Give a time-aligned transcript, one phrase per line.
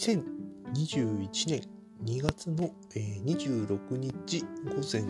[0.00, 1.62] 2021年
[2.06, 5.02] 2月の、えー、26日午前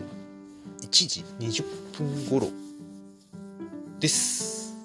[0.81, 1.63] 1時20
[1.97, 2.51] 分頃
[4.01, 4.75] です。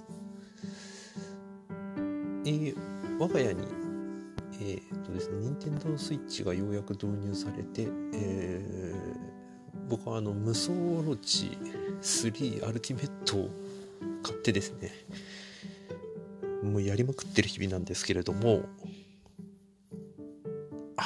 [2.45, 2.77] えー、
[3.19, 3.67] 我が家に、
[4.61, 11.59] えー、っとですね、任天堂 switch がようやく導入されて、えー、僕はあの無双オロチ
[12.01, 13.51] 3アルティメットを
[14.23, 14.93] 買ってですね、
[16.63, 18.67] もうやりまくってる日々なんですけれども、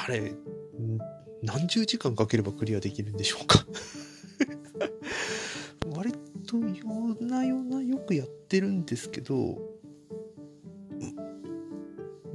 [0.05, 0.33] あれ、
[1.43, 3.65] 何十時間かければクリアできるんでしょうか？
[5.95, 6.13] 割
[6.47, 9.59] と夜な夜なよくやってるんですけど、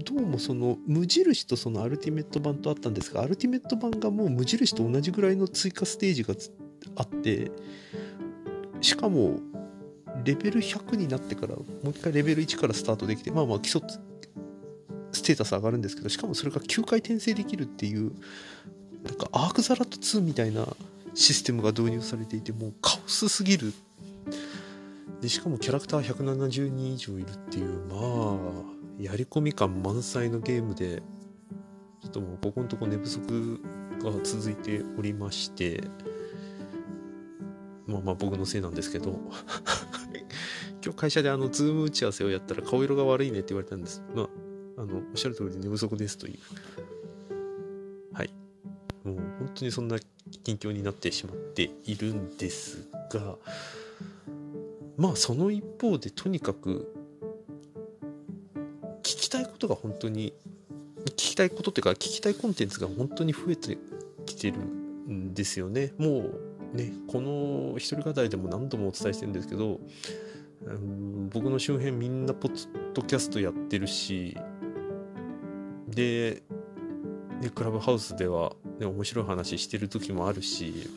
[0.04, 6.36] どうもその無印とそのアルティメット版とあったんですが、アルティメット版がもう無印と同じぐらいの追加ステージが
[6.96, 7.52] あって、
[8.82, 9.40] しかも
[10.24, 13.82] レベル100になってからもう一回レベル1からスタートできてまあまあ基礎
[15.26, 18.12] テータス上がるんですけどしかもそれが9回転生できるっていう
[19.04, 20.68] なんかアークザラット2みたいな
[21.14, 23.74] システムが導入されていてもうカオスすぎる。
[25.22, 31.02] でしかもキャラクター170人以上いるっていうまあやり込み感満載のゲームで
[32.02, 33.62] ちょっともうここのとこ寝不足
[34.04, 35.84] が続いておりまして
[37.88, 39.20] まあまあ僕のせいなんですけど
[40.84, 44.04] 今日会社であのズーム打ち合わせをやったら顔色が悪いねって言われたんです。
[44.14, 44.30] まあ
[45.16, 46.40] っしゃる通り寝不足ですという。
[48.14, 48.30] はい。
[49.04, 49.98] もう本当にそんな
[50.44, 53.36] 近況になってしまっているんですが
[54.98, 56.92] まあその一方でとにかく
[59.00, 60.34] 聞きたいことが本当に
[61.12, 63.78] 聞きたいことっていうか聞きたいコンテンツが本当に増えて
[64.26, 65.94] きてるんですよね。
[65.98, 66.30] も
[66.74, 69.80] うね、この一人語りでも何度もお伝えしてるんですけど、
[70.66, 74.38] うん、僕の周辺みんなポッドキャストやってるし、
[75.96, 76.44] で、
[77.42, 80.90] ね、クラブハウスでは、ね、面白い話してる時もあるし、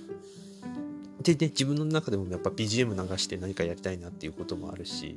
[1.22, 5.16] で、ね、自分の中でもやっぱ BGM 流して何かやりたいなっていうこともあるし、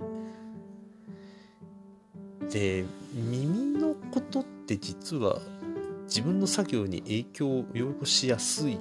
[2.52, 5.42] で、耳のことって実は
[6.06, 8.78] 自分の作業に影響を及ぼしやすいっ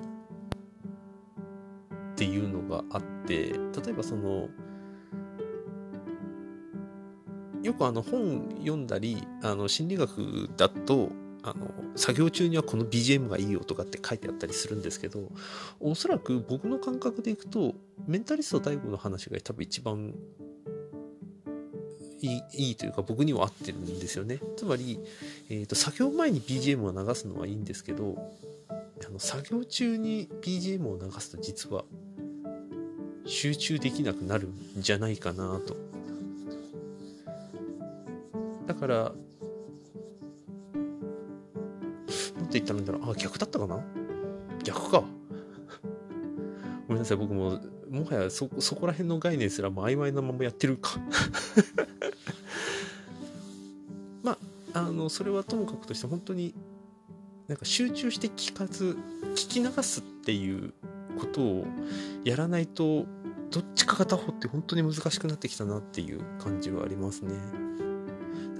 [2.16, 4.48] ていうのがあって例えばその
[7.62, 11.10] よくあの本読んだりあの心理学だと
[11.42, 15.30] あの作業中にはこの BGM がいいよとかって書いてあったりするんですけど
[15.80, 17.74] おそらく僕の感覚でいくと
[18.06, 20.14] メンタリスト DAIGO の話が多分一番
[22.22, 25.00] いいいいというか僕には合ってるんですよねつまり、
[25.48, 28.16] えーと作業前に BGM を流すのはいいんですけど
[29.06, 31.84] あの作業中に BGM を流すと実は
[33.24, 35.89] 集中できなくなるんじゃないかなと。
[38.70, 39.14] だから、なん
[42.46, 43.10] て言ったらいいんだろう。
[43.10, 43.84] あ、逆だったかな？
[44.62, 45.02] 逆か。
[46.86, 47.60] ごめんなさい、僕も、
[47.90, 51.00] もはやそ、そこら辺の概念すらも曖昧なままやってるか。
[54.22, 54.38] ま
[54.72, 56.54] あ、あの、それはともかくとして本当に、
[57.48, 58.96] なんか集中して聞かず、
[59.34, 60.74] 聞き流すっていう
[61.18, 61.66] ことを
[62.22, 63.04] やらないと
[63.50, 67.32] どっちか片方って本当に難しくなってきたなっていう感じはありますね。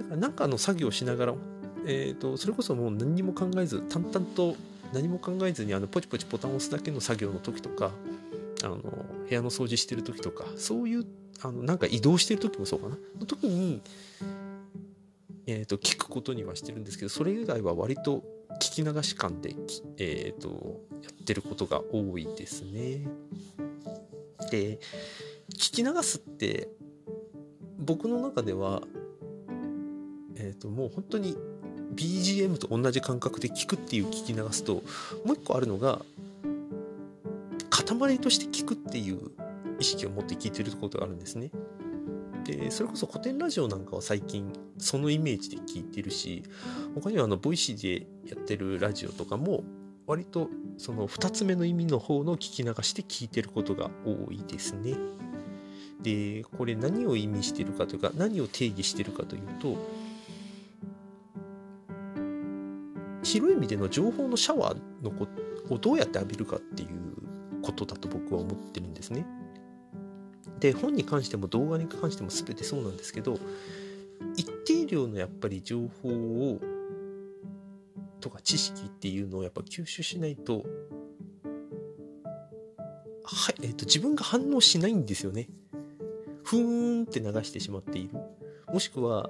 [0.01, 1.33] だからなんかの作業しながら、
[1.85, 4.55] えーと、それこそもう何にも考えず淡々と
[4.93, 7.91] 何も考えずにあのポチポチボタンを押すだけの作業の時とか
[8.63, 11.05] あの部屋の掃除してる時とかそういう
[11.43, 13.81] あのなんか移動してる時もそうかなの時に、
[15.47, 18.23] えーと、聞くことにはしてるんですけどそれ以外は割と
[18.61, 19.55] 聞き流し感で、
[19.97, 23.07] えーとやってることが多いですね。
[24.51, 24.79] で
[25.55, 26.69] 聞き流すって
[27.79, 28.81] 僕の中では
[30.41, 31.37] えっ、ー、ともう本当に
[31.93, 34.75] BGM と同じ感覚で聞くっていう聞き流すと
[35.25, 36.01] もう一個あるのが
[37.69, 39.31] 塊として聞くっていう
[39.79, 41.51] 意識を持って聞いてることがあるんですね。
[42.43, 46.43] でそれこそコテンラジオなんかは最近そのイメージで聞いてるし
[46.95, 49.63] 他にはあの Voicy でやってるラジオとかも
[50.07, 54.95] 割とその2つ目の意味の方の聞き流して聞いてることが多いですね。
[56.01, 59.77] でこれ何を意味してるかというか何を定義してるかというと
[63.31, 65.27] 広い意味での情報のシャワーのこ
[65.69, 66.89] をどうやって浴びるかっていう
[67.61, 69.25] ことだと僕は思ってるんですね。
[70.59, 73.39] で本に関しても動画に関しても全てそうなんですけど
[74.35, 76.59] 一定量のやっぱり情報を
[78.19, 80.63] とか知識っていうのをやっぱ吸収しないと、
[83.23, 85.49] はい、えっ、ー、と、自分が反応しないんですよね。
[86.43, 88.13] ふーんって流してしまっている。
[88.71, 89.29] もしくは、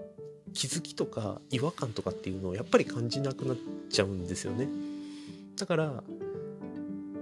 [0.54, 3.58] 気づきとか違和感とかっていうのをやっぱり感じなくなっ
[3.90, 4.68] ちゃうんですよね。
[5.58, 6.04] だから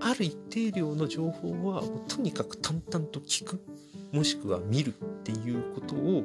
[0.01, 3.61] ある一定量の情報はとにかく淡々と聞く
[4.11, 6.23] もしくは見るっていうことを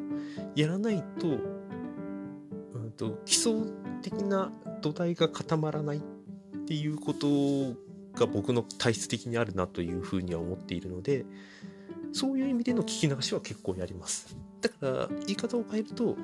[0.54, 3.54] やらないと,、うんと基礎
[4.02, 6.00] 的な土台が固まらないっ
[6.66, 7.26] ていうこと
[8.18, 11.26] が僕の体質的にあるなというふうには思っているので
[12.12, 14.36] そういう意味での聞き流しは結構やります。
[14.60, 16.16] だから言い方を変えると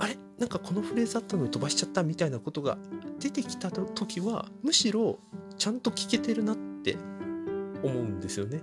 [0.00, 0.18] あれ？
[0.38, 2.78] なんかこのフレーズあったのに飛ばしちゃったみたいなことが
[3.20, 5.20] 出てきた時はむしろ
[5.58, 6.96] ちゃんと聞けてるなって
[7.82, 8.62] 思うんですよね。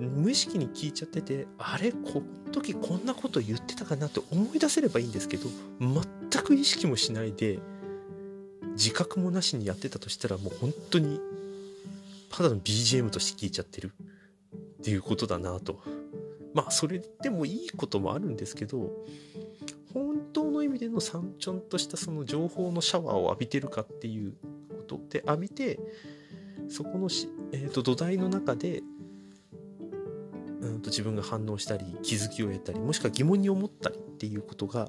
[0.00, 1.90] 無意識に聞いちゃっててあれ？
[1.90, 5.48] この時こんなこと言ってたかなって思い出せればいいんですけど
[5.80, 7.58] 全く意識もしないで
[8.72, 11.20] 自覚もなしにやってたとしたらもう本当に
[12.30, 13.92] ただの BGM として聞いちゃってる。
[14.52, 15.80] っていうことだなと。
[16.52, 18.90] まあそれでもいいこともあるんですけど
[20.74, 24.34] 味でのちょんとしたその情報のシャワーを浴びてるかっていう
[24.68, 25.78] ことで浴びて
[26.68, 28.82] そこのし、えーと、土台の中で
[30.60, 34.88] うんと自分が反応したり気づきを得たりもしくは疑問に思ったりっていうことが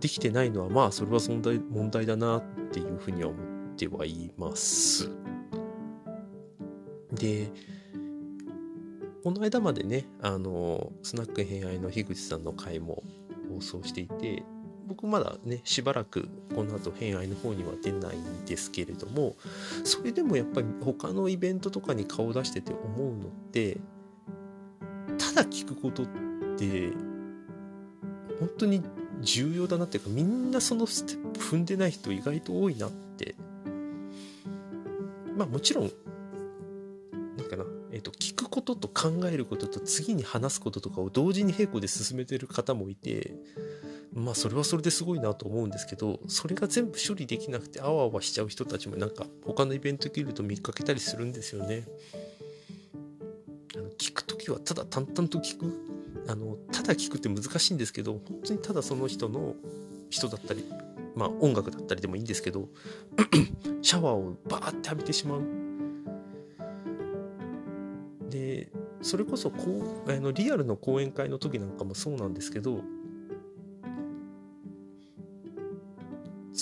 [0.00, 5.10] できてないのはまあそれは問題問題だなっていうふうには思ってはいます。
[7.12, 7.50] で
[9.24, 13.02] この間までねあのスナック偏愛の樋口さんの回も
[13.50, 14.44] 放送していて
[14.86, 19.34] 僕まだねしばらくこの後偏愛の方には出ないんですけれども
[19.84, 23.78] それでもやっぱり他のイベントとかに顔を出してて思うのって
[25.18, 26.06] ただ聞くことっ
[26.56, 26.90] て
[28.38, 28.82] 本当に
[29.20, 33.34] 重要だなっていうかみんなそのステップ踏んでない人意外と多いなって。
[35.36, 35.90] まあもちろん
[37.36, 43.34] なんかなえーと、聞くことと考えることと次に話すこととかを同時に並行で進めてる方もいて
[44.16, 51.84] まあそれはそれですごいなと思うんですけどそれが全部処理できなくてあわあわしちゃう人たちもなんか他のイベント切ると見かけたりするんですよね。
[53.74, 55.70] あの聞く時はただ淡々と聞く
[56.28, 59.54] あのただ聞くって難しいんですけど本当にただその人の
[60.08, 60.64] 人だったり
[61.14, 62.68] まあ音楽だったりでもいいんですけど
[63.82, 65.42] シャワーをバーって浴びてしまう
[68.30, 68.70] で
[69.02, 72.80] それこそこうあのリアルの講演会の時なんかもそうなんですけど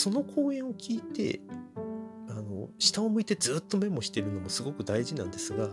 [0.04, 1.40] その講演を聞いて
[2.28, 5.70] あの下を向いてずっとメモしてるのもすごく大事なんですが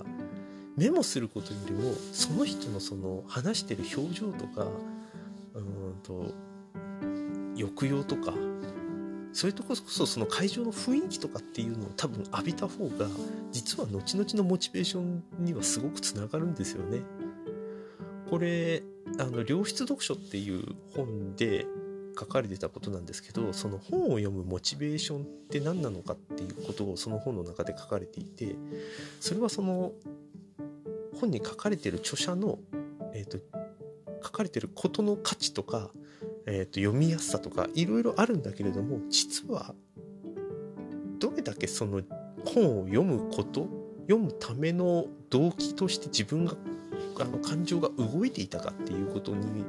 [0.78, 4.68] メモすることよりもその人のその話してる表情とか
[5.54, 6.34] うんと
[7.58, 8.32] 抑揚とか
[9.34, 13.08] そういうとこそその会場の雰囲気とかっていうのを多分浴びた方が
[13.52, 17.02] 実は後々のモチベーションにはすごくつながるんですよね。
[18.30, 18.82] これ
[19.20, 21.68] あの良質読書っていう本で
[22.22, 28.56] 書かれてたことなんですけどその本を読むモチベーションって何なのかっていうことをその本の中で書かれていて
[29.20, 29.92] それはその
[31.20, 32.60] 本に書かれてる著者の、
[33.14, 33.38] えーと、
[34.24, 35.90] 書かれてることの価値とか
[36.46, 39.76] えーと、読みやすさとかいろいろあるんだけれども実は
[41.20, 42.02] どれだけその
[42.46, 43.68] 本を読むこと
[44.08, 46.54] 読むための動機として自分が
[47.20, 49.64] あの感情が動いていたかっていうことに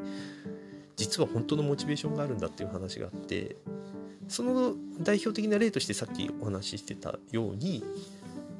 [0.96, 3.56] 実は本当のモチベーションがあるんだっていう話があって
[4.28, 7.84] その代表的な例としてさっきお話ししてたように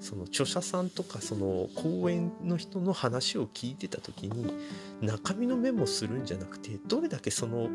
[0.01, 4.53] その著者さんとかその講演の人の話を聞いてた時に
[5.01, 7.69] 中身のメモするんじゃなくてどれだけその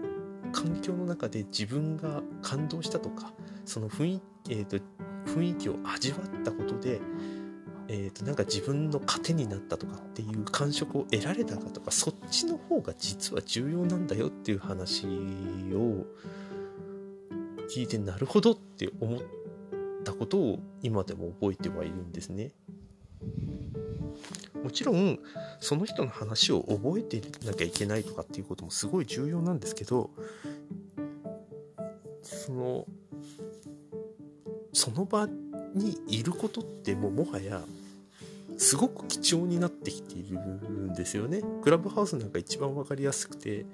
[0.51, 3.31] 環境の中で自分が感動したとか
[3.65, 4.77] その雰囲,、えーと、
[5.25, 7.01] 雰囲気を味わったことで、
[7.89, 16.05] えーと、なんか自分の糧になったとかっていう感触を得られたかとかそっちの方が実は重要なんだよっていう話を
[17.73, 19.19] 聞いてなるほどって思っ
[20.03, 22.51] たことを今でも覚えてはいるんですね。
[24.63, 25.19] もちろん
[25.59, 30.09] その人の話を覚えてなきゃいけないとかっていうこともすごい重要なんですけど
[32.21, 32.85] その
[34.73, 35.27] その場
[35.73, 37.61] にいることってもうもはや
[38.57, 41.41] すごく貴重になってきているんですよね。
[41.61, 43.65] クラブハウスなんか一番分かりやすくて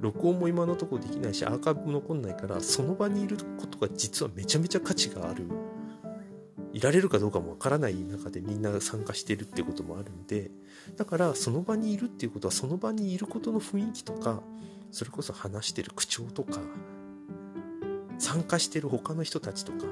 [0.00, 5.44] 録音も今のところできないしアーカイブも残んないからその場にいることが実はめちゃめちゃ価値がある
[6.72, 10.50] いられるかどうかもわからない中でみんな参加してるってこともあるんで
[10.96, 14.42] だからその場にいるっていうことはその場にいることの雰囲気とか
[14.92, 16.60] それこそ話してる口調とか
[18.18, 19.84] 参加してる他の人たちとか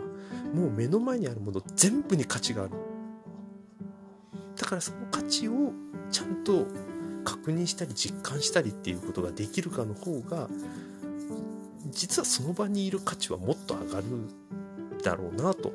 [0.55, 2.73] もう目の前にあるもの全部に価値がある。
[4.57, 5.73] だからその価値を
[6.11, 6.67] ちゃんと
[7.25, 10.49] 確認したり実感したりっていうことができるかの方が
[11.91, 14.05] 実はその場にいる価値はもっと上がる
[15.03, 15.73] だろうなと。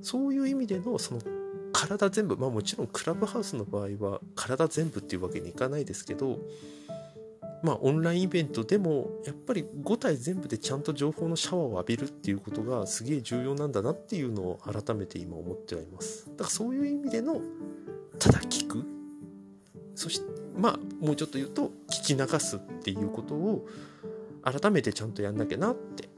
[0.00, 1.20] そういう意味でのその
[1.72, 6.38] 体全部まあもちろんクラブハウスの場合は体全部っていうわけにいかないですけど
[7.62, 17.40] まあオンラインイベントでもやっぱり5体全部でちゃんと情報のシャワーを浴びるっていうことがすげえ重要なんだなっていうのを改めて今思ってはいますだからそういう意味での
[18.18, 18.84] ただ聞く
[19.94, 20.24] そして
[20.56, 23.66] まあもうちょっと言うと聞き流すっていうことを
[24.42, 26.08] 改めてちゃんとやんなきゃなって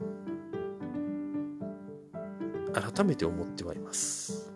[2.73, 4.54] 改めて思ってはいます。